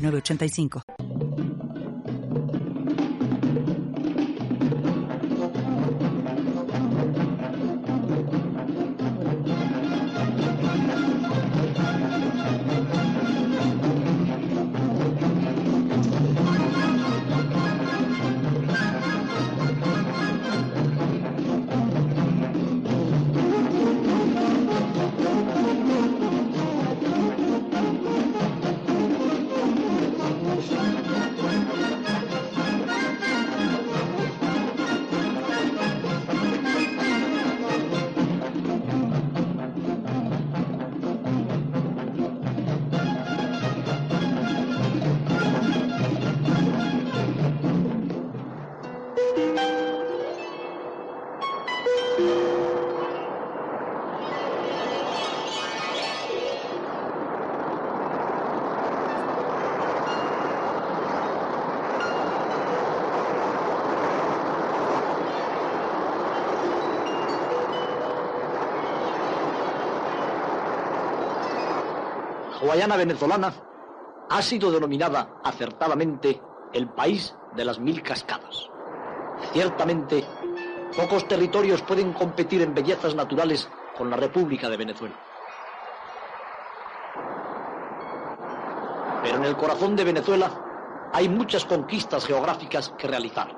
[0.00, 0.82] 985.
[72.70, 73.52] Guayana venezolana
[74.28, 76.40] ha sido denominada acertadamente
[76.72, 78.70] el país de las mil cascadas.
[79.52, 80.24] Ciertamente,
[80.96, 85.16] pocos territorios pueden competir en bellezas naturales con la República de Venezuela.
[89.24, 93.48] Pero en el corazón de Venezuela hay muchas conquistas geográficas que realizar.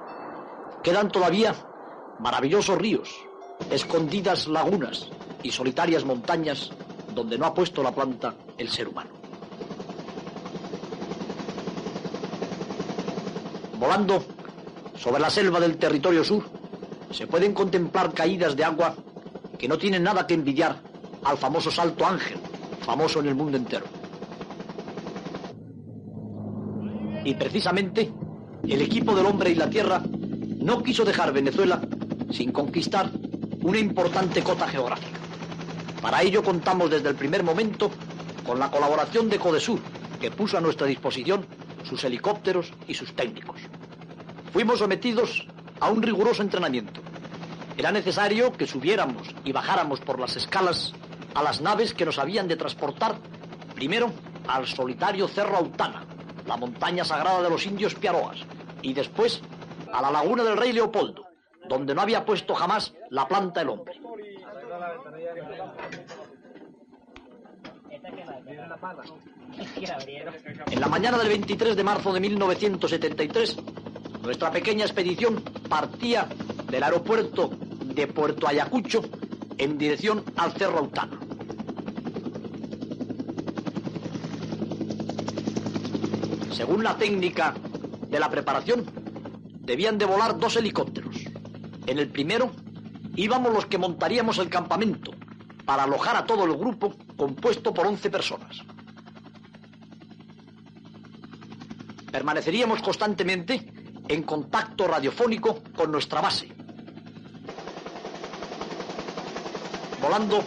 [0.83, 1.55] Quedan todavía
[2.19, 3.15] maravillosos ríos,
[3.71, 5.07] escondidas lagunas
[5.43, 6.73] y solitarias montañas
[7.15, 9.11] donde no ha puesto la planta el ser humano.
[13.79, 14.25] Volando
[14.97, 16.45] sobre la selva del territorio sur,
[17.11, 18.95] se pueden contemplar caídas de agua
[19.59, 20.81] que no tienen nada que envidiar
[21.25, 22.39] al famoso Salto Ángel,
[22.81, 23.85] famoso en el mundo entero.
[27.25, 28.13] Y precisamente,
[28.69, 31.81] el equipo del hombre y la tierra no quiso dejar Venezuela
[32.31, 33.11] sin conquistar
[33.63, 35.12] una importante cota geográfica.
[36.03, 37.91] Para ello contamos desde el primer momento
[38.45, 39.79] con la colaboración de Codesur,
[40.21, 41.47] que puso a nuestra disposición
[41.85, 43.61] sus helicópteros y sus técnicos.
[44.53, 45.47] Fuimos sometidos
[45.79, 47.01] a un riguroso entrenamiento.
[47.79, 50.93] Era necesario que subiéramos y bajáramos por las escalas
[51.35, 53.15] a las naves que nos habían de transportar
[53.77, 54.11] primero
[54.49, 56.05] al solitario Cerro Autana,
[56.47, 58.39] la montaña sagrada de los indios Piaroas,
[58.83, 59.41] y después
[59.93, 61.29] a la laguna del rey Leopoldo,
[61.69, 64.01] donde no había puesto jamás la planta el hombre.
[70.71, 73.57] En la mañana del 23 de marzo de 1973,
[74.23, 76.27] nuestra pequeña expedición partía
[76.71, 77.51] del aeropuerto
[77.85, 79.03] de Puerto Ayacucho
[79.59, 81.19] en dirección al Cerro Autano.
[86.53, 87.55] Según la técnica
[88.09, 88.85] de la preparación,
[89.61, 91.17] debían de volar dos helicópteros.
[91.87, 92.51] En el primero
[93.17, 95.13] íbamos los que montaríamos el campamento
[95.65, 98.59] para alojar a todo el grupo compuesto por 11 personas.
[102.11, 103.73] Permaneceríamos constantemente
[104.09, 106.49] en contacto radiofónico con nuestra base.
[110.01, 110.45] Volando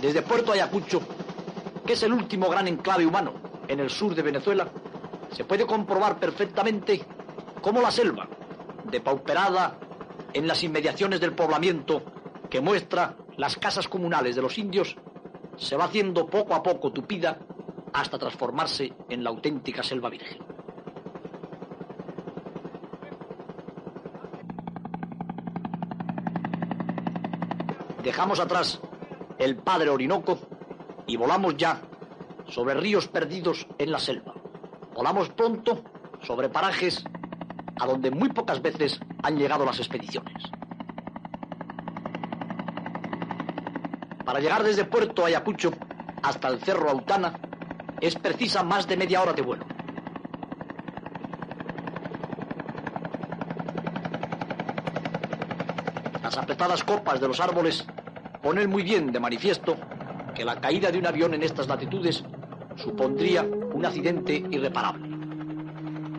[0.00, 1.00] desde Puerto Ayacucho,
[1.84, 3.32] que es el último gran enclave humano
[3.66, 4.68] en el sur de Venezuela,
[5.32, 7.04] se puede comprobar perfectamente
[7.60, 8.28] cómo la selva,
[8.84, 9.78] depauperada
[10.32, 12.02] en las inmediaciones del poblamiento
[12.48, 14.96] que muestra las casas comunales de los indios,
[15.56, 17.38] se va haciendo poco a poco tupida
[17.92, 20.38] hasta transformarse en la auténtica selva virgen.
[28.02, 28.80] Dejamos atrás
[29.38, 30.38] el padre Orinoco
[31.06, 31.80] y volamos ya
[32.48, 34.34] sobre ríos perdidos en la selva.
[34.94, 35.82] Volamos pronto
[36.22, 37.04] sobre parajes
[37.78, 40.25] a donde muy pocas veces han llegado las expediciones.
[44.26, 45.70] Para llegar desde Puerto Ayacucho
[46.20, 47.32] hasta el Cerro Autana
[48.00, 49.64] es precisa más de media hora de vuelo.
[56.24, 57.86] Las apretadas copas de los árboles
[58.42, 59.76] ponen muy bien de manifiesto
[60.34, 62.24] que la caída de un avión en estas latitudes
[62.74, 65.08] supondría un accidente irreparable.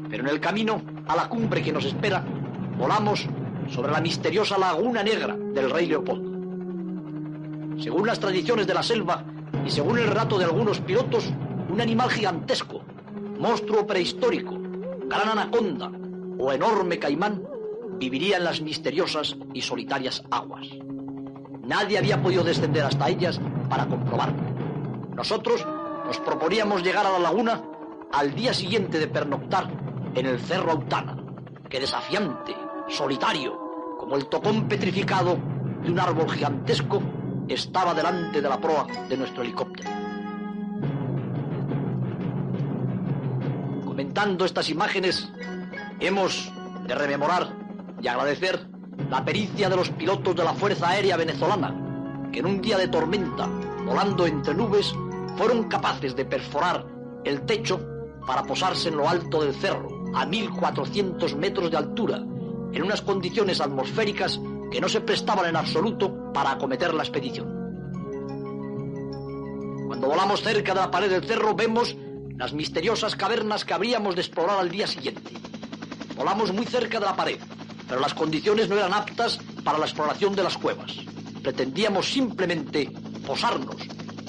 [0.09, 2.24] Pero en el camino a la cumbre que nos espera,
[2.77, 3.27] volamos
[3.68, 6.26] sobre la misteriosa laguna negra del rey Leopoldo.
[7.79, 9.24] Según las tradiciones de la selva
[9.65, 11.29] y según el relato de algunos pilotos,
[11.69, 12.81] un animal gigantesco,
[13.39, 14.57] monstruo prehistórico,
[15.06, 15.91] gran anaconda
[16.39, 17.44] o enorme caimán
[18.00, 20.68] viviría en las misteriosas y solitarias aguas.
[21.63, 23.39] Nadie había podido descender hasta ellas
[23.69, 24.41] para comprobarlo.
[25.15, 25.65] Nosotros
[26.06, 27.62] nos proponíamos llegar a la laguna
[28.13, 29.68] al día siguiente de pernoctar
[30.15, 31.18] en el Cerro Autana,
[31.69, 32.56] que desafiante,
[32.88, 33.59] solitario,
[34.00, 35.38] como el tocón petrificado
[35.83, 37.01] de un árbol gigantesco,
[37.47, 39.89] estaba delante de la proa de nuestro helicóptero.
[43.85, 45.29] Comentando estas imágenes,
[45.99, 46.51] hemos
[46.85, 47.53] de rememorar
[48.01, 48.67] y agradecer
[49.09, 52.88] la pericia de los pilotos de la Fuerza Aérea Venezolana, que en un día de
[52.88, 53.47] tormenta,
[53.85, 54.94] volando entre nubes,
[55.38, 56.85] fueron capaces de perforar
[57.23, 57.79] el techo
[58.25, 63.61] para posarse en lo alto del cerro, a 1400 metros de altura, en unas condiciones
[63.61, 64.39] atmosféricas
[64.72, 67.48] que no se prestaban en absoluto para acometer la expedición.
[69.88, 71.96] Cuando volamos cerca de la pared del cerro vemos
[72.38, 75.31] las misteriosas cavernas que habríamos de explorar al día siguiente.
[76.16, 77.40] Volamos muy cerca de la pared,
[77.88, 80.94] pero las condiciones no eran aptas para la exploración de las cuevas.
[81.42, 82.92] Pretendíamos simplemente
[83.25, 83.78] posarnos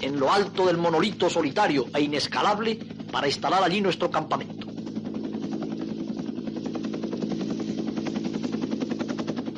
[0.00, 2.78] en lo alto del monolito solitario e inescalable
[3.10, 4.67] para instalar allí nuestro campamento.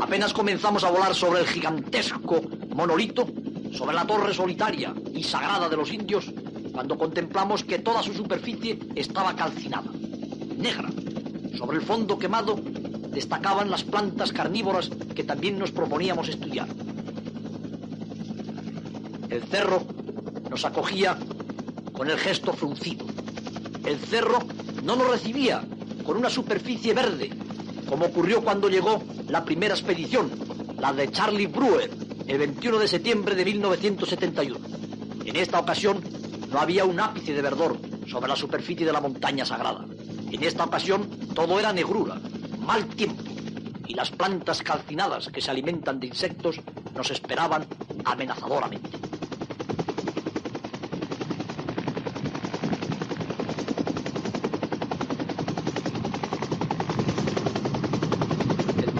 [0.00, 2.40] Apenas comenzamos a volar sobre el gigantesco
[2.74, 3.26] monolito,
[3.72, 6.32] sobre la torre solitaria y sagrada de los indios,
[6.72, 9.90] cuando contemplamos que toda su superficie estaba calcinada,
[10.56, 10.88] negra.
[11.56, 12.58] Sobre el fondo quemado
[13.10, 16.68] destacaban las plantas carnívoras que también nos proponíamos estudiar.
[19.28, 19.82] El cerro
[20.48, 21.18] nos acogía
[21.92, 23.04] con el gesto fruncido.
[23.84, 24.38] El cerro
[24.82, 25.62] no nos recibía
[26.04, 27.30] con una superficie verde,
[27.86, 30.28] como ocurrió cuando llegó la primera expedición,
[30.78, 31.90] la de Charlie Brewer,
[32.26, 34.58] el 21 de septiembre de 1971.
[35.24, 36.02] En esta ocasión
[36.50, 37.78] no había un ápice de verdor
[38.08, 39.84] sobre la superficie de la montaña sagrada.
[40.32, 42.20] En esta ocasión todo era negrura,
[42.58, 43.22] mal tiempo,
[43.86, 46.60] y las plantas calcinadas que se alimentan de insectos
[46.96, 47.66] nos esperaban
[48.04, 48.99] amenazadoramente.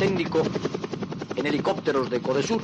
[0.01, 0.41] Técnico
[1.37, 2.63] en helicópteros de Codesur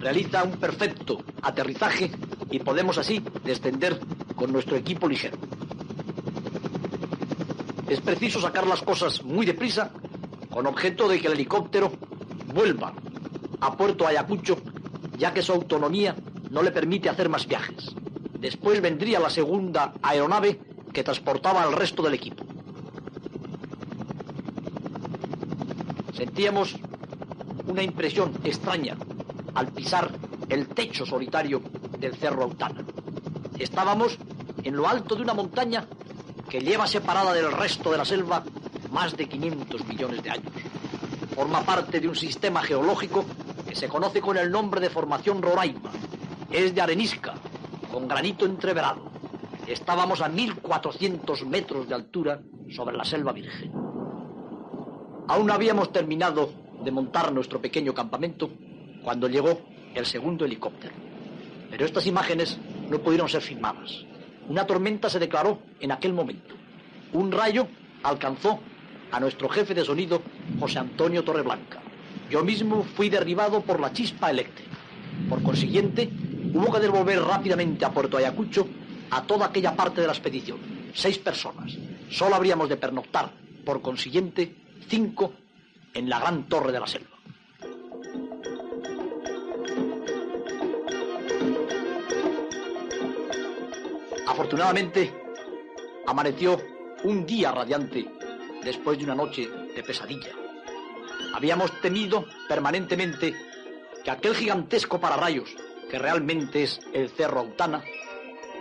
[0.00, 2.10] realiza un perfecto aterrizaje
[2.50, 4.00] y podemos así descender
[4.34, 5.38] con nuestro equipo ligero.
[7.88, 9.92] Es preciso sacar las cosas muy deprisa
[10.50, 11.92] con objeto de que el helicóptero
[12.52, 12.94] vuelva
[13.60, 14.58] a Puerto Ayacucho,
[15.16, 16.16] ya que su autonomía
[16.50, 17.94] no le permite hacer más viajes.
[18.40, 20.58] Después vendría la segunda aeronave
[20.92, 22.41] que transportaba al resto del equipo.
[26.22, 26.76] Sentíamos
[27.66, 28.96] una impresión extraña
[29.56, 30.08] al pisar
[30.48, 31.60] el techo solitario
[31.98, 32.84] del Cerro Autana.
[33.58, 34.18] Estábamos
[34.62, 35.84] en lo alto de una montaña
[36.48, 38.44] que lleva separada del resto de la selva
[38.92, 40.52] más de 500 millones de años.
[41.34, 43.24] Forma parte de un sistema geológico
[43.68, 45.90] que se conoce con el nombre de Formación Roraima.
[46.52, 47.34] Es de arenisca,
[47.90, 49.10] con granito entreverado.
[49.66, 52.40] Estábamos a 1400 metros de altura
[52.70, 53.81] sobre la selva virgen.
[55.32, 56.52] Aún habíamos terminado
[56.84, 58.50] de montar nuestro pequeño campamento
[59.02, 59.62] cuando llegó
[59.94, 60.92] el segundo helicóptero.
[61.70, 62.58] Pero estas imágenes
[62.90, 64.04] no pudieron ser filmadas.
[64.50, 66.54] Una tormenta se declaró en aquel momento.
[67.14, 67.66] Un rayo
[68.02, 68.60] alcanzó
[69.10, 70.20] a nuestro jefe de sonido,
[70.60, 71.80] José Antonio Torreblanca.
[72.28, 74.76] Yo mismo fui derribado por la chispa eléctrica.
[75.30, 76.10] Por consiguiente,
[76.52, 78.68] hubo que devolver rápidamente a Puerto Ayacucho
[79.10, 80.58] a toda aquella parte de la expedición.
[80.92, 81.74] Seis personas.
[82.10, 83.32] Solo habríamos de pernoctar,
[83.64, 84.56] por consiguiente,
[84.88, 85.32] cinco
[85.94, 87.16] en la gran torre de la selva.
[94.26, 95.12] Afortunadamente,
[96.06, 96.60] amaneció
[97.04, 98.08] un día radiante
[98.64, 100.30] después de una noche de pesadilla.
[101.34, 103.34] Habíamos temido permanentemente
[104.04, 105.54] que aquel gigantesco pararrayos,
[105.90, 107.82] que realmente es el Cerro Autana,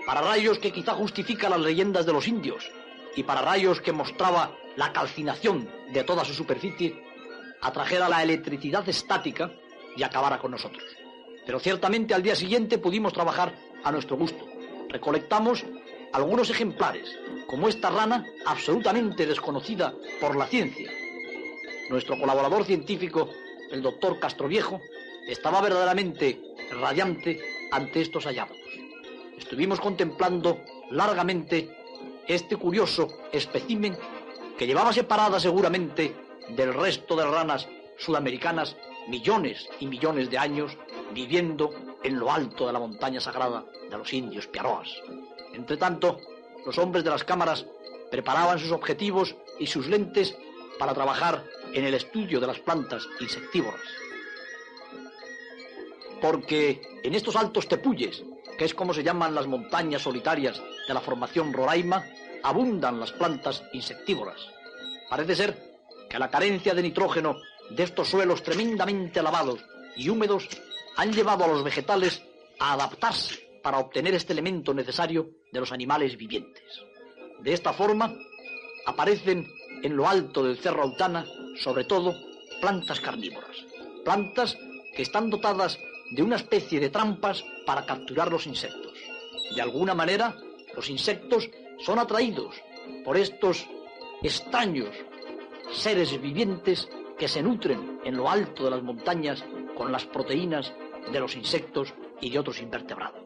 [0.05, 2.69] pararrayos que quizá justifica las leyendas de los indios
[3.15, 7.03] y pararrayos que mostraba la calcinación de toda su superficie,
[7.61, 9.51] atrajera la electricidad estática
[9.95, 10.83] y acabara con nosotros.
[11.45, 14.45] Pero ciertamente al día siguiente pudimos trabajar a nuestro gusto.
[14.89, 15.65] Recolectamos
[16.13, 20.89] algunos ejemplares, como esta rana absolutamente desconocida por la ciencia.
[21.89, 23.29] Nuestro colaborador científico,
[23.71, 24.81] el doctor Castroviejo,
[25.27, 26.41] estaba verdaderamente
[26.79, 27.39] radiante
[27.71, 28.57] ante estos hallazgos.
[29.37, 31.69] Estuvimos contemplando largamente
[32.27, 33.97] este curioso espécimen
[34.61, 36.15] que llevaba separada seguramente
[36.49, 38.77] del resto de ranas sudamericanas
[39.07, 40.77] millones y millones de años
[41.15, 41.71] viviendo
[42.03, 44.87] en lo alto de la montaña sagrada de los indios piaroas.
[45.53, 46.19] Entre tanto,
[46.63, 47.65] los hombres de las cámaras
[48.11, 50.37] preparaban sus objetivos y sus lentes
[50.77, 53.81] para trabajar en el estudio de las plantas insectívoras.
[56.21, 58.23] Porque en estos altos tepuyes,
[58.59, 62.05] que es como se llaman las montañas solitarias de la formación Roraima,
[62.43, 64.39] abundan las plantas insectívoras.
[65.09, 65.71] Parece ser
[66.09, 67.37] que la carencia de nitrógeno
[67.69, 69.59] de estos suelos tremendamente lavados
[69.95, 70.47] y húmedos
[70.97, 72.21] han llevado a los vegetales
[72.59, 76.63] a adaptarse para obtener este elemento necesario de los animales vivientes.
[77.39, 78.13] De esta forma,
[78.85, 79.47] aparecen
[79.83, 81.25] en lo alto del Cerro Autana,
[81.59, 82.15] sobre todo,
[82.59, 83.57] plantas carnívoras,
[84.03, 84.57] plantas
[84.95, 85.79] que están dotadas
[86.11, 88.93] de una especie de trampas para capturar los insectos.
[89.55, 90.35] De alguna manera,
[90.75, 91.49] los insectos
[91.83, 92.55] son atraídos
[93.03, 93.67] por estos
[94.21, 94.95] extraños
[95.71, 99.43] seres vivientes que se nutren en lo alto de las montañas
[99.75, 100.73] con las proteínas
[101.11, 103.21] de los insectos y de otros invertebrados.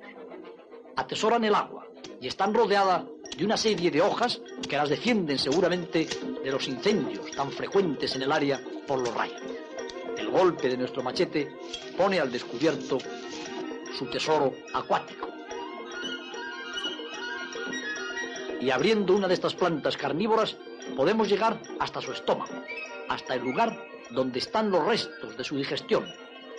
[0.96, 1.88] Atesoran el agua
[2.22, 3.04] y están rodeadas
[3.38, 6.08] de una serie de hojas que las defienden seguramente
[6.44, 9.42] de los incendios tan frecuentes en el área por los rayos.
[10.18, 11.52] El golpe de nuestro machete
[11.98, 12.98] pone al descubierto
[13.98, 15.25] su tesoro acuático.
[18.65, 20.57] Y abriendo una de estas plantas carnívoras
[20.95, 22.51] podemos llegar hasta su estómago,
[23.07, 23.77] hasta el lugar
[24.10, 26.03] donde están los restos de su digestión,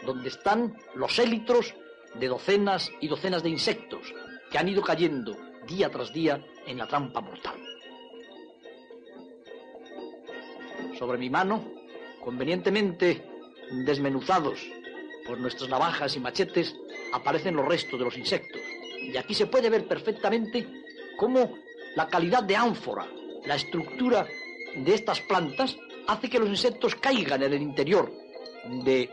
[0.05, 1.75] donde están los élitros
[2.15, 4.15] de docenas y docenas de insectos
[4.53, 5.37] que han ido cayendo
[5.67, 7.57] día tras día en la trampa mortal.
[10.97, 11.65] Sobre mi mano,
[12.25, 13.29] convenientemente
[13.85, 14.61] desmenuzados
[15.27, 16.73] por nuestras navajas y machetes,
[17.13, 18.61] aparecen los restos de los insectos.
[19.03, 20.69] Y aquí se puede ver perfectamente
[21.17, 21.66] cómo
[21.97, 23.07] la calidad de ánfora,
[23.47, 24.27] la estructura
[24.77, 25.77] de estas plantas
[26.07, 28.13] hace que los insectos caigan en el interior
[28.85, 29.11] de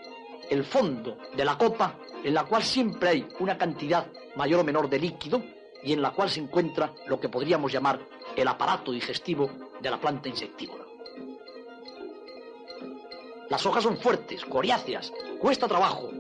[0.50, 4.90] el fondo de la copa, en la cual siempre hay una cantidad mayor o menor
[4.90, 5.42] de líquido
[5.82, 8.02] y en la cual se encuentra lo que podríamos llamar
[8.36, 9.50] el aparato digestivo
[9.82, 10.84] de la planta insectívora.
[13.50, 16.12] Las hojas son fuertes, coriáceas, cuesta trabajo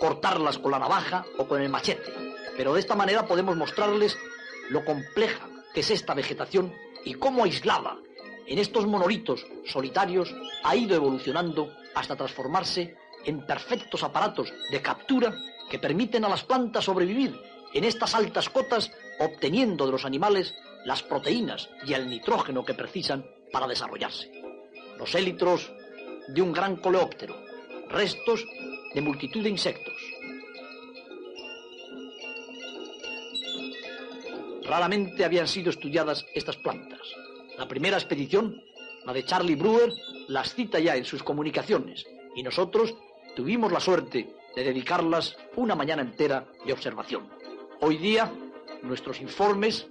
[0.00, 2.12] cortarlas con la navaja o con el machete,
[2.56, 4.18] pero de esta manera podemos mostrarles
[4.68, 6.72] lo compleja es esta vegetación
[7.04, 7.96] y cómo aislada
[8.46, 15.34] en estos monolitos solitarios ha ido evolucionando hasta transformarse en perfectos aparatos de captura
[15.70, 17.38] que permiten a las plantas sobrevivir
[17.72, 23.24] en estas altas cotas, obteniendo de los animales las proteínas y el nitrógeno que precisan
[23.52, 24.30] para desarrollarse.
[24.98, 25.72] Los élitros
[26.28, 27.36] de un gran coleóptero,
[27.88, 28.44] restos
[28.94, 30.11] de multitud de insectos.
[34.64, 37.00] Raramente habían sido estudiadas estas plantas.
[37.58, 38.62] La primera expedición,
[39.04, 39.92] la de Charlie Brewer,
[40.28, 42.94] las cita ya en sus comunicaciones y nosotros
[43.34, 47.28] tuvimos la suerte de dedicarlas una mañana entera de observación.
[47.80, 48.32] Hoy día,
[48.82, 49.88] nuestros informes,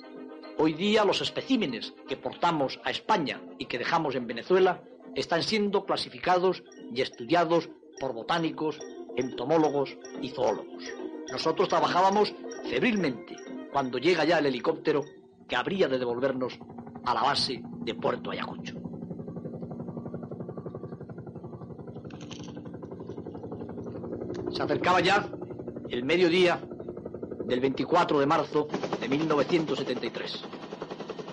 [0.58, 4.82] hoy día los especímenes que portamos a España y que dejamos en Venezuela
[5.16, 6.64] están siendo clasificados
[6.94, 8.80] y estudiados por botánicos,
[9.18, 10.86] entomólogos y zoólogos.
[11.30, 12.34] Nosotros trabajábamos
[12.70, 13.36] febrilmente
[13.72, 15.04] cuando llega ya el helicóptero
[15.48, 16.60] que habría de devolvernos
[17.06, 18.76] a la base de Puerto Ayacucho.
[24.52, 25.28] Se acercaba ya
[25.90, 26.60] el mediodía
[27.46, 28.68] del 24 de marzo
[29.00, 30.44] de 1973.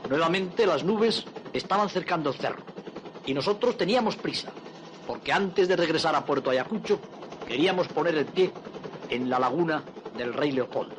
[0.09, 2.64] Nuevamente las nubes estaban cercando el cerro
[3.26, 4.50] y nosotros teníamos prisa,
[5.07, 6.99] porque antes de regresar a Puerto Ayacucho
[7.47, 8.52] queríamos poner el pie
[9.11, 9.83] en la laguna
[10.16, 10.97] del rey Leopoldo.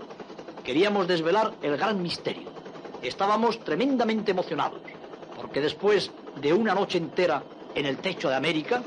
[0.70, 2.52] Queríamos desvelar el gran misterio.
[3.02, 4.82] Estábamos tremendamente emocionados,
[5.36, 7.42] porque después de una noche entera
[7.74, 8.84] en el techo de América,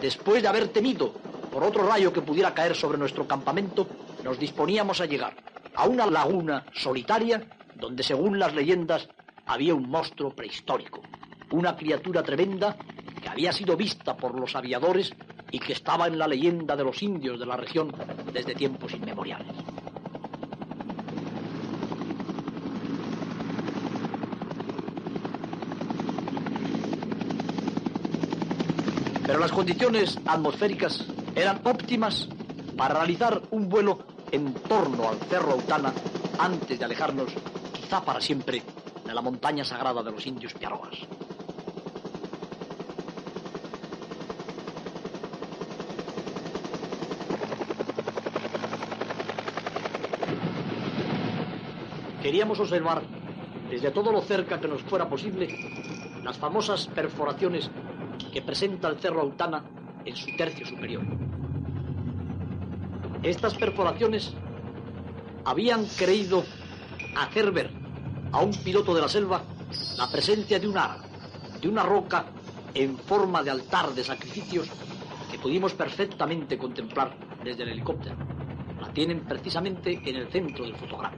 [0.00, 1.12] después de haber temido
[1.52, 3.86] por otro rayo que pudiera caer sobre nuestro campamento,
[4.24, 5.36] nos disponíamos a llegar
[5.74, 9.06] a una laguna solitaria donde, según las leyendas,
[9.44, 11.02] había un monstruo prehistórico,
[11.50, 12.74] una criatura tremenda
[13.20, 15.12] que había sido vista por los aviadores
[15.50, 17.92] y que estaba en la leyenda de los indios de la región
[18.32, 19.52] desde tiempos inmemoriales.
[29.28, 31.04] Pero las condiciones atmosféricas
[31.36, 32.30] eran óptimas
[32.78, 33.98] para realizar un vuelo
[34.32, 35.92] en torno al Cerro Autana
[36.38, 37.34] antes de alejarnos,
[37.74, 38.62] quizá para siempre,
[39.04, 40.94] de la montaña sagrada de los indios piaroas.
[52.22, 53.02] Queríamos observar,
[53.68, 55.48] desde todo lo cerca que nos fuera posible,
[56.24, 57.70] las famosas perforaciones
[58.38, 59.64] que presenta el Cerro Autana
[60.04, 61.02] en su tercio superior.
[63.20, 64.32] Estas perforaciones
[65.44, 66.44] habían creído
[67.16, 67.68] hacer ver
[68.30, 69.42] a un piloto de la selva
[69.96, 70.98] la presencia de un ara,
[71.60, 72.26] de una roca
[72.74, 74.68] en forma de altar de sacrificios
[75.32, 78.14] que pudimos perfectamente contemplar desde el helicóptero.
[78.80, 81.16] La tienen precisamente en el centro del fotograma.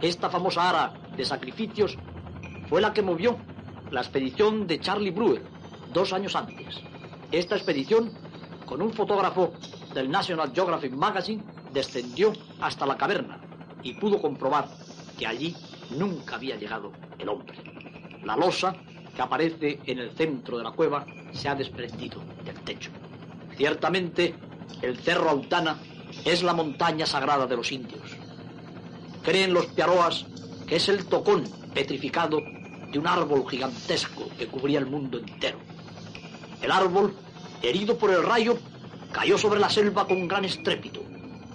[0.00, 1.98] Esta famosa ara de sacrificios
[2.68, 3.36] fue la que movió
[3.90, 5.51] la expedición de Charlie Brewer
[5.92, 6.80] dos años antes.
[7.30, 8.12] Esta expedición,
[8.66, 9.52] con un fotógrafo
[9.94, 13.40] del National Geographic Magazine, descendió hasta la caverna
[13.82, 14.68] y pudo comprobar
[15.18, 15.56] que allí
[15.90, 17.58] nunca había llegado el hombre.
[18.24, 18.74] La losa
[19.14, 22.90] que aparece en el centro de la cueva se ha desprendido del techo.
[23.56, 24.34] Ciertamente,
[24.80, 25.78] el Cerro Autana
[26.24, 28.16] es la montaña sagrada de los indios.
[29.22, 30.26] Creen los piaroas
[30.66, 31.44] que es el tocón
[31.74, 32.40] petrificado
[32.90, 35.58] de un árbol gigantesco que cubría el mundo entero.
[36.62, 37.14] El árbol,
[37.60, 38.56] herido por el rayo,
[39.10, 41.02] cayó sobre la selva con gran estrépito,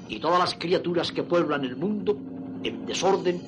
[0.09, 2.17] y todas las criaturas que pueblan el mundo,
[2.63, 3.41] en desorden,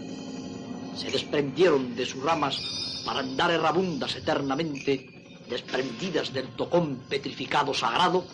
[0.95, 8.25] se desprendieron de sus ramas para andar errabundas eternamente, desprendidas del tocón petrificado sagrado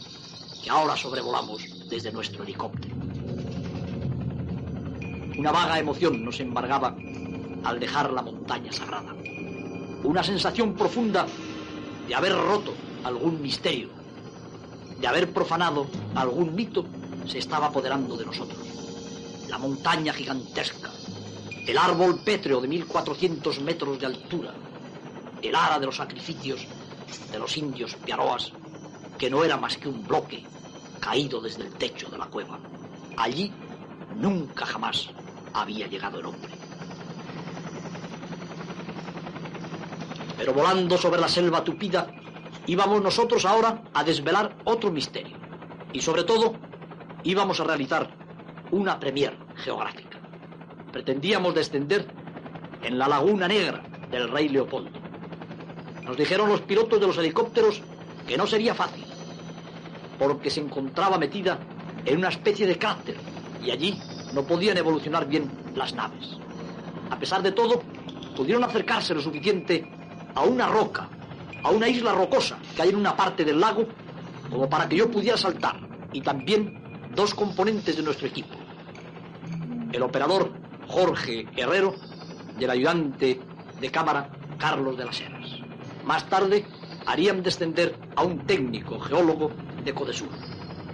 [0.63, 2.95] que ahora sobrevolamos desde nuestro helicóptero.
[5.37, 6.95] Una vaga emoción nos embargaba
[7.63, 9.13] al dejar la montaña sagrada.
[10.03, 11.25] Una sensación profunda
[12.07, 12.73] de haber roto
[13.05, 13.89] algún misterio,
[14.99, 15.85] de haber profanado
[16.15, 16.85] algún mito,
[17.27, 18.59] se estaba apoderando de nosotros.
[19.47, 20.89] La montaña gigantesca,
[21.67, 24.53] el árbol pétreo de 1400 metros de altura,
[25.41, 26.65] el ara de los sacrificios
[27.31, 28.51] de los indios piaroas,
[29.19, 30.43] que no era más que un bloque
[30.99, 32.59] caído desde el techo de la cueva.
[33.17, 33.51] Allí
[34.15, 35.09] nunca jamás
[35.53, 36.51] había llegado el hombre.
[40.37, 42.07] Pero volando sobre la selva tupida,
[42.67, 45.37] íbamos nosotros ahora a desvelar otro misterio.
[45.93, 46.55] Y sobre todo,
[47.23, 48.09] íbamos a realizar
[48.71, 50.19] una premier geográfica.
[50.91, 52.07] Pretendíamos descender
[52.83, 54.99] en la laguna negra del rey Leopoldo.
[56.03, 57.81] Nos dijeron los pilotos de los helicópteros
[58.27, 59.05] que no sería fácil,
[60.19, 61.59] porque se encontraba metida
[62.05, 63.17] en una especie de cráter
[63.63, 63.99] y allí
[64.33, 66.37] no podían evolucionar bien las naves.
[67.09, 67.81] A pesar de todo,
[68.35, 69.89] pudieron acercarse lo suficiente
[70.35, 71.09] a una roca,
[71.65, 73.87] a una isla rocosa que hay en una parte del lago,
[74.51, 75.79] como para que yo pudiera saltar,
[76.13, 78.53] y también dos componentes de nuestro equipo.
[79.91, 80.51] El operador
[80.87, 81.95] Jorge Herrero
[82.59, 83.41] y el ayudante
[83.81, 85.59] de cámara Carlos de las Heras.
[86.05, 86.67] Más tarde
[87.07, 89.51] harían descender a un técnico geólogo
[89.83, 90.29] de Codesur.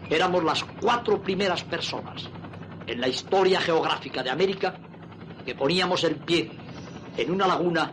[0.09, 2.29] Éramos las cuatro primeras personas
[2.87, 4.75] en la historia geográfica de América
[5.45, 6.49] que poníamos el pie
[7.17, 7.91] en una laguna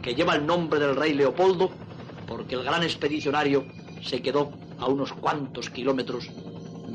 [0.00, 1.83] que lleva el nombre del rey Leopoldo
[2.26, 3.64] porque el gran expedicionario
[4.02, 6.30] se quedó a unos cuantos kilómetros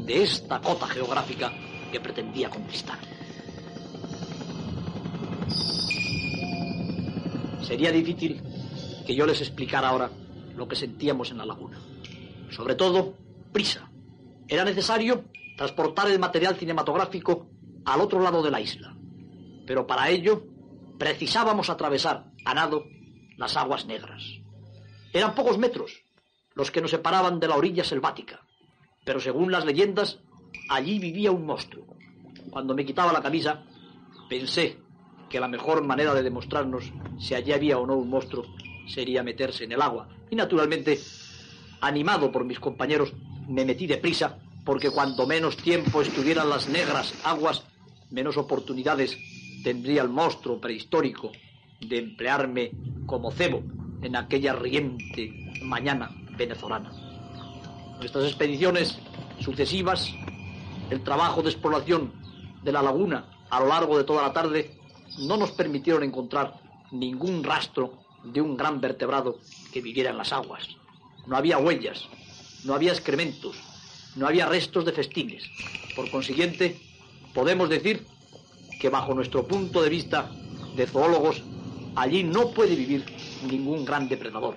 [0.05, 1.51] de esta cota geográfica
[1.91, 2.99] que pretendía conquistar.
[7.61, 8.41] Sería difícil
[9.05, 10.09] que yo les explicara ahora
[10.55, 11.79] lo que sentíamos en la laguna.
[12.49, 13.13] Sobre todo,
[13.51, 13.89] prisa.
[14.47, 17.47] Era necesario transportar el material cinematográfico
[17.85, 18.95] al otro lado de la isla.
[19.67, 20.43] Pero para ello
[20.97, 22.85] precisábamos atravesar a nado
[23.37, 24.38] las aguas negras.
[25.11, 26.03] Eran pocos metros
[26.53, 28.41] los que nos separaban de la orilla selvática,
[29.03, 30.19] pero según las leyendas,
[30.69, 31.85] allí vivía un monstruo.
[32.51, 33.63] Cuando me quitaba la camisa,
[34.29, 34.77] pensé
[35.29, 38.45] que la mejor manera de demostrarnos si allí había o no un monstruo
[38.87, 40.09] sería meterse en el agua.
[40.29, 40.99] Y naturalmente,
[41.81, 43.13] animado por mis compañeros,
[43.47, 47.63] me metí deprisa, porque cuanto menos tiempo estuvieran las negras aguas,
[48.11, 49.17] menos oportunidades
[49.63, 51.31] tendría el monstruo prehistórico
[51.79, 52.71] de emplearme
[53.05, 53.63] como cebo
[54.01, 56.91] en aquella riente mañana venezolana.
[57.99, 58.97] Nuestras expediciones
[59.39, 60.11] sucesivas,
[60.89, 62.13] el trabajo de exploración
[62.63, 64.77] de la laguna a lo largo de toda la tarde,
[65.19, 66.59] no nos permitieron encontrar
[66.91, 69.39] ningún rastro de un gran vertebrado
[69.71, 70.67] que viviera en las aguas.
[71.25, 72.07] No había huellas,
[72.63, 73.55] no había excrementos,
[74.15, 75.43] no había restos de festines.
[75.95, 76.79] Por consiguiente,
[77.33, 78.05] podemos decir
[78.79, 80.31] que bajo nuestro punto de vista
[80.75, 81.43] de zoólogos,
[81.99, 83.05] allí no puede vivir
[83.43, 84.55] ningún gran depredador,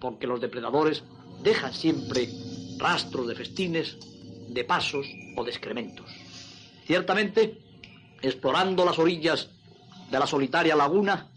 [0.00, 1.04] porque los depredadores
[1.40, 2.28] dejan siempre
[2.78, 3.96] rastros de festines,
[4.48, 6.10] de pasos o de excrementos.
[6.86, 7.58] Ciertamente,
[8.22, 9.50] explorando las orillas
[10.10, 11.30] de la solitaria laguna,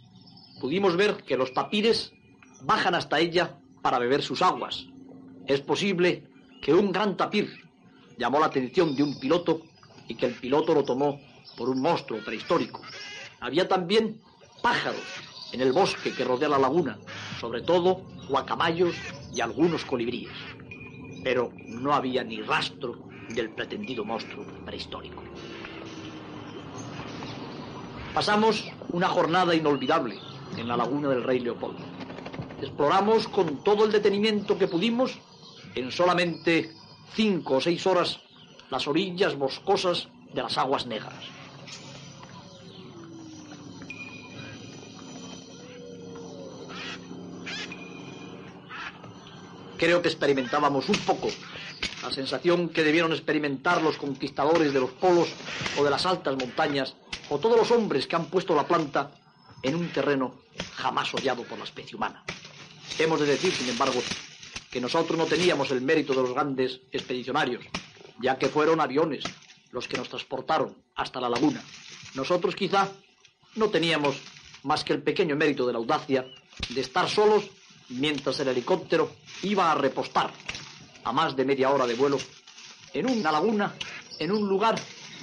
[0.59, 2.13] pudimos ver que los tapires
[2.61, 4.87] bajan hasta ella para beber sus aguas.
[5.45, 6.23] Es posible
[6.63, 7.53] que un gran tapir
[8.17, 9.61] llamó la atención de un piloto
[10.07, 11.19] y que el piloto lo tomó
[11.55, 12.81] por un monstruo prehistórico.
[13.39, 14.19] Había también
[14.63, 16.97] pájaros en el bosque que rodea la laguna
[17.39, 18.95] sobre todo guacamayos
[19.33, 20.31] y algunos colibríes.
[21.25, 22.97] Pero no había ni rastro
[23.29, 25.21] del pretendido monstruo prehistórico.
[28.13, 30.19] Pasamos una jornada inolvidable
[30.55, 31.83] en la laguna del Rey Leopoldo.
[32.61, 35.19] Exploramos con todo el detenimiento que pudimos,
[35.75, 36.71] en solamente
[37.13, 38.21] cinco o seis horas,
[38.69, 41.32] las orillas boscosas de las aguas negras.
[49.83, 51.27] Creo que experimentábamos un poco
[52.01, 55.27] la sensación que debieron experimentar los conquistadores de los polos
[55.77, 56.95] o de las altas montañas,
[57.29, 59.11] o todos los hombres que han puesto la planta
[59.61, 60.35] en un terreno
[60.75, 62.23] jamás odiado por la especie humana.
[62.97, 64.01] Hemos de decir, sin embargo,
[64.71, 67.65] que nosotros no teníamos el mérito de los grandes expedicionarios,
[68.21, 69.25] ya que fueron aviones
[69.71, 71.61] los que nos transportaron hasta la laguna.
[72.13, 72.87] Nosotros quizá
[73.55, 74.15] no teníamos
[74.63, 76.25] más que el pequeño mérito de la audacia
[76.69, 77.49] de estar solos
[77.89, 79.11] mientras el helicóptero
[79.43, 80.31] iba a repostar
[81.03, 82.17] a más de media hora de vuelo
[82.93, 83.73] en una laguna,
[84.19, 84.75] en un lugar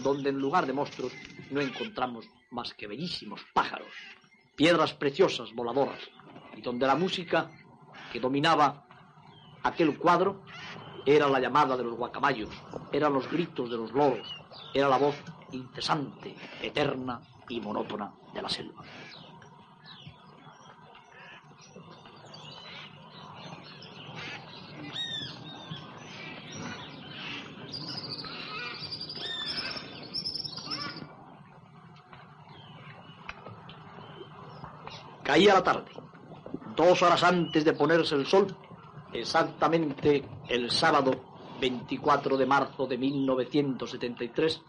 [0.03, 1.13] donde en lugar de monstruos
[1.51, 3.89] no encontramos más que bellísimos pájaros,
[4.57, 6.01] piedras preciosas voladoras,
[6.57, 7.51] y donde la música
[8.13, 8.87] que dominaba
[9.63, 10.43] aquel cuadro
[11.07, 12.51] era la llamada de los guacamayos,
[12.93, 14.29] eran los gritos de los loros,
[14.75, 15.17] era la voz
[15.53, 18.85] incesante, eterna y monótona de la selva.
[35.31, 35.93] Caía la tarde.
[36.75, 38.53] Dos horas antes de ponerse el sol,
[39.13, 41.13] exactamente el sábado
[41.61, 44.61] 24 de marzo de 1973,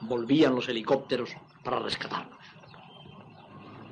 [0.00, 2.38] volvían los helicópteros para rescatarnos.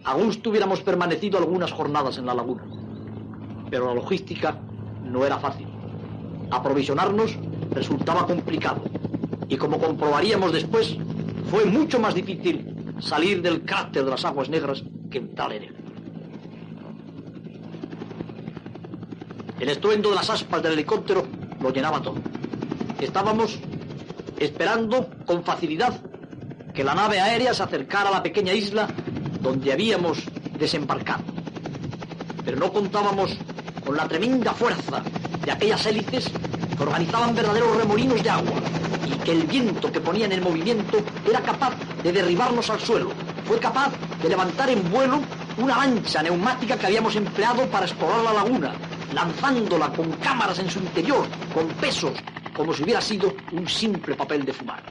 [0.04, 2.64] A gusto hubiéramos permanecido algunas jornadas en la laguna,
[3.70, 4.58] pero la logística
[5.04, 5.68] no era fácil.
[6.50, 7.36] Aprovisionarnos
[7.72, 8.84] resultaba complicado
[9.50, 10.96] y como comprobaríamos después,
[11.50, 15.79] fue mucho más difícil salir del cráter de las aguas negras que entrar en él.
[19.60, 21.26] El estruendo de las aspas del helicóptero
[21.60, 22.16] lo llenaba todo.
[22.98, 23.58] Estábamos
[24.38, 26.00] esperando con facilidad
[26.72, 28.88] que la nave aérea se acercara a la pequeña isla
[29.42, 30.22] donde habíamos
[30.58, 31.24] desembarcado.
[32.42, 33.36] Pero no contábamos
[33.84, 35.02] con la tremenda fuerza
[35.44, 36.30] de aquellas hélices
[36.74, 38.62] que organizaban verdaderos remolinos de agua
[39.06, 43.10] y que el viento que ponía en movimiento era capaz de derribarnos al suelo.
[43.44, 43.92] Fue capaz
[44.22, 45.20] de levantar en vuelo
[45.58, 48.72] una lancha neumática que habíamos empleado para explorar la laguna
[49.12, 52.12] lanzándola con cámaras en su interior, con pesos,
[52.54, 54.82] como si hubiera sido un simple papel de fumar.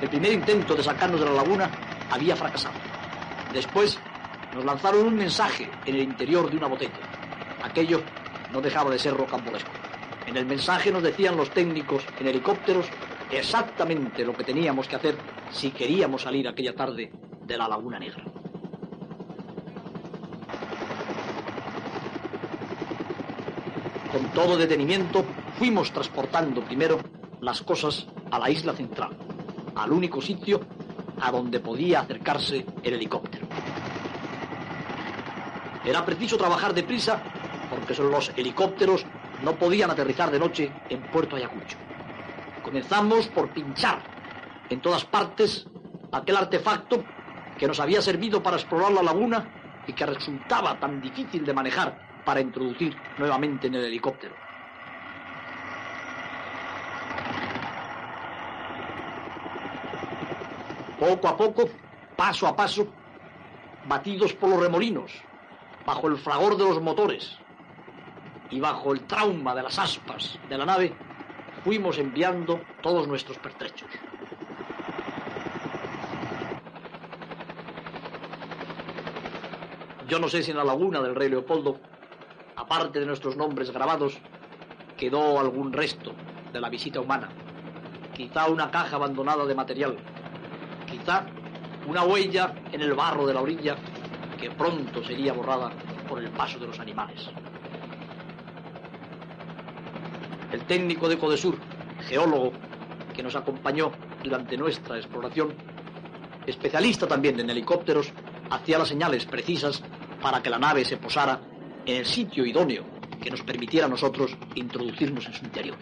[0.00, 1.70] El primer intento de sacarnos de la laguna
[2.10, 2.74] había fracasado.
[3.52, 3.98] Después
[4.54, 6.92] nos lanzaron un mensaje en el interior de una botella.
[7.62, 8.02] Aquello
[8.52, 9.70] no dejaba de ser rocambolesco.
[10.26, 12.86] En el mensaje nos decían los técnicos en helicópteros
[13.30, 15.16] exactamente lo que teníamos que hacer
[15.50, 17.10] si queríamos salir aquella tarde
[17.42, 18.24] de la Laguna Negra.
[24.34, 25.24] Todo detenimiento
[25.58, 26.98] fuimos transportando primero
[27.40, 29.16] las cosas a la isla central,
[29.76, 30.60] al único sitio
[31.20, 33.46] a donde podía acercarse el helicóptero.
[35.84, 37.22] Era preciso trabajar deprisa
[37.70, 39.06] porque los helicópteros
[39.44, 41.78] no podían aterrizar de noche en Puerto Ayacucho.
[42.62, 44.02] Comenzamos por pinchar
[44.68, 45.66] en todas partes
[46.10, 47.04] aquel artefacto
[47.56, 49.46] que nos había servido para explorar la laguna
[49.86, 54.34] y que resultaba tan difícil de manejar para introducir nuevamente en el helicóptero.
[60.98, 61.68] Poco a poco,
[62.16, 62.86] paso a paso,
[63.86, 65.12] batidos por los remolinos,
[65.84, 67.36] bajo el fragor de los motores
[68.50, 70.94] y bajo el trauma de las aspas de la nave,
[71.62, 73.90] fuimos enviando todos nuestros pertrechos.
[80.06, 81.80] Yo no sé si en la laguna del rey Leopoldo
[82.64, 84.16] aparte de nuestros nombres grabados,
[84.96, 86.14] quedó algún resto
[86.50, 87.28] de la visita humana.
[88.14, 89.96] Quizá una caja abandonada de material.
[90.90, 91.26] Quizá
[91.86, 93.76] una huella en el barro de la orilla
[94.40, 95.72] que pronto sería borrada
[96.08, 97.28] por el paso de los animales.
[100.50, 101.58] El técnico de Codesur,
[102.08, 102.52] geólogo,
[103.14, 105.52] que nos acompañó durante nuestra exploración,
[106.46, 108.10] especialista también en helicópteros,
[108.50, 109.82] hacía las señales precisas
[110.22, 111.40] para que la nave se posara
[111.86, 112.82] en el sitio idóneo
[113.22, 115.76] que nos permitiera a nosotros introducirnos en su interior.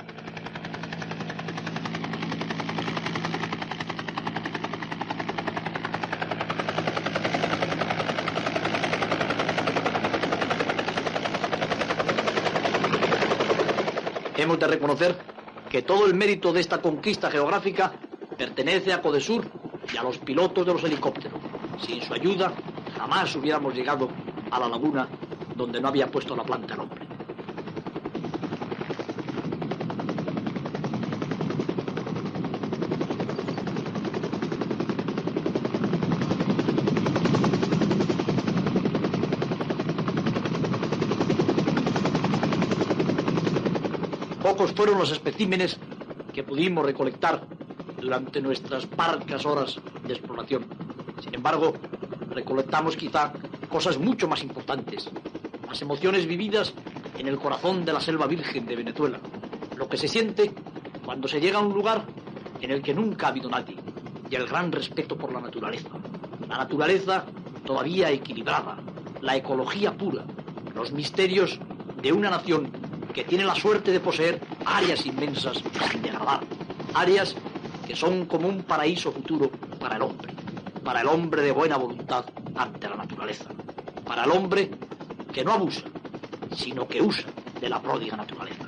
[14.36, 15.14] Hemos de reconocer
[15.70, 17.92] que todo el mérito de esta conquista geográfica
[18.36, 19.44] pertenece a Codesur
[19.92, 21.38] y a los pilotos de los helicópteros.
[21.86, 22.52] Sin su ayuda,
[22.98, 24.08] jamás hubiéramos llegado
[24.50, 25.08] a la laguna
[25.56, 27.02] donde no había puesto la planta el hombre.
[44.42, 45.78] Pocos fueron los especímenes
[46.34, 47.42] que pudimos recolectar
[48.00, 50.66] durante nuestras parcas horas de exploración.
[51.22, 51.74] Sin embargo,
[52.30, 53.32] recolectamos quizá
[53.68, 55.08] cosas mucho más importantes,
[55.72, 56.74] las emociones vividas
[57.16, 59.18] en el corazón de la selva virgen de Venezuela,
[59.74, 60.52] lo que se siente
[61.02, 62.04] cuando se llega a un lugar
[62.60, 63.78] en el que nunca ha habido nadie,
[64.28, 65.88] y el gran respeto por la naturaleza.
[66.46, 67.24] La naturaleza
[67.64, 68.76] todavía equilibrada,
[69.22, 70.26] la ecología pura,
[70.74, 71.58] los misterios
[72.02, 72.70] de una nación
[73.14, 76.40] que tiene la suerte de poseer áreas inmensas sin degradar,
[76.92, 77.34] áreas
[77.86, 80.34] que son como un paraíso futuro para el hombre,
[80.84, 83.46] para el hombre de buena voluntad ante la naturaleza,
[84.04, 84.70] para el hombre
[85.32, 85.84] que no abusa,
[86.54, 87.24] sino que usa
[87.60, 88.66] de la pródiga naturaleza.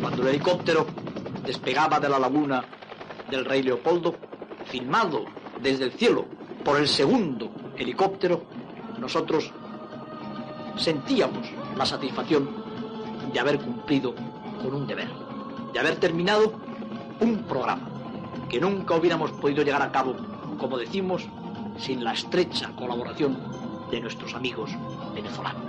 [0.00, 0.86] Cuando el helicóptero
[1.44, 2.64] despegaba de la laguna
[3.30, 4.14] del rey Leopoldo,
[4.64, 5.26] filmado
[5.60, 6.24] desde el cielo
[6.64, 8.49] por el segundo helicóptero,
[9.10, 9.50] nosotros
[10.76, 12.48] sentíamos la satisfacción
[13.32, 14.14] de haber cumplido
[14.62, 15.08] con un deber,
[15.72, 16.52] de haber terminado
[17.18, 17.88] un programa
[18.48, 20.14] que nunca hubiéramos podido llegar a cabo,
[20.58, 21.26] como decimos,
[21.76, 23.36] sin la estrecha colaboración
[23.90, 24.70] de nuestros amigos
[25.12, 25.64] venezolanos.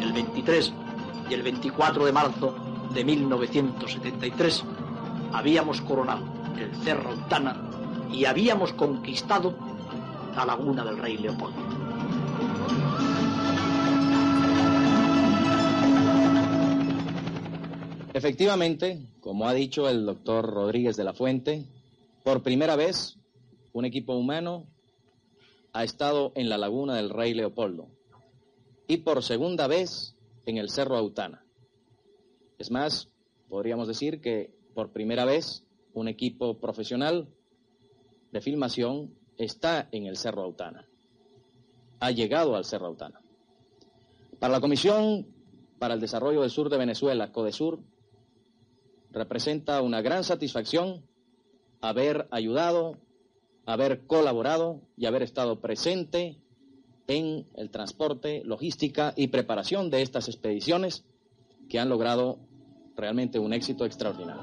[0.00, 0.72] El 23
[1.30, 2.56] y el 24 de marzo
[2.92, 4.64] de 1973
[5.32, 6.24] habíamos coronado
[6.58, 7.56] el Cerro Autana
[8.10, 9.54] y habíamos conquistado
[10.34, 11.67] la laguna del rey Leopoldo.
[18.18, 21.66] Efectivamente, como ha dicho el doctor Rodríguez de la Fuente,
[22.24, 23.16] por primera vez
[23.72, 24.66] un equipo humano
[25.72, 27.86] ha estado en la laguna del rey Leopoldo
[28.88, 31.44] y por segunda vez en el Cerro Autana.
[32.58, 33.08] Es más,
[33.48, 35.62] podríamos decir que por primera vez
[35.94, 37.28] un equipo profesional
[38.32, 40.88] de filmación está en el Cerro Autana.
[42.00, 43.20] Ha llegado al Cerro Autana.
[44.40, 45.24] Para la Comisión
[45.78, 47.78] para el Desarrollo del Sur de Venezuela, CODESUR,
[49.10, 51.02] representa una gran satisfacción
[51.80, 52.96] haber ayudado,
[53.66, 56.38] haber colaborado y haber estado presente
[57.06, 61.04] en el transporte, logística y preparación de estas expediciones
[61.68, 62.38] que han logrado
[62.96, 64.42] realmente un éxito extraordinario.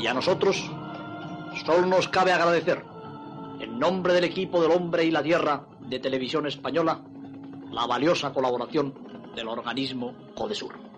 [0.00, 0.56] Y a nosotros
[1.64, 2.82] solo nos cabe agradecer,
[3.60, 7.04] en nombre del equipo del hombre y la tierra de televisión española,
[7.70, 8.94] la valiosa colaboración
[9.34, 10.89] del organismo CODESUR.